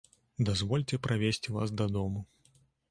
[0.47, 2.27] Дазвольце правесці вас дадому.